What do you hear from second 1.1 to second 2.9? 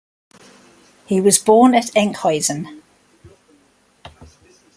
was born at Enkhuizen.